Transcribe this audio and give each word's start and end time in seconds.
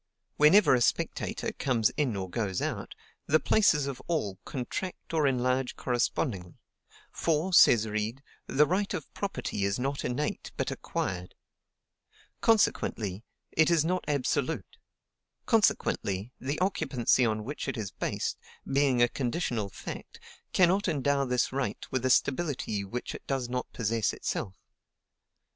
Whenever 0.37 0.73
a 0.73 0.81
spectator 0.81 1.51
comes 1.51 1.91
in 1.91 2.15
or 2.15 2.27
goes 2.27 2.59
out, 2.59 2.95
the 3.27 3.39
places 3.39 3.85
of 3.85 4.01
all 4.07 4.39
contract 4.45 5.13
or 5.13 5.27
enlarge 5.27 5.75
correspondingly: 5.75 6.55
for, 7.11 7.53
says 7.53 7.87
Reid, 7.87 8.23
"THE 8.47 8.65
RIGHT 8.65 8.95
OF 8.95 9.13
PROPERTY 9.13 9.63
IS 9.63 9.77
NOT 9.77 10.03
INNATE, 10.03 10.53
BUT 10.57 10.71
ACQUIRED;" 10.71 11.35
consequently, 12.41 13.23
it 13.51 13.69
is 13.69 13.85
not 13.85 14.03
absolute; 14.07 14.77
consequently, 15.45 16.33
the 16.39 16.57
occupancy 16.61 17.23
on 17.23 17.43
which 17.43 17.67
it 17.67 17.77
is 17.77 17.91
based, 17.91 18.39
being 18.65 19.03
a 19.03 19.07
conditional 19.07 19.69
fact, 19.69 20.19
cannot 20.51 20.87
endow 20.87 21.25
this 21.25 21.53
right 21.53 21.85
with 21.91 22.03
a 22.03 22.09
stability 22.09 22.83
which 22.83 23.13
it 23.13 23.27
does 23.27 23.47
not 23.49 23.71
possess 23.71 24.13
itself. 24.13 24.55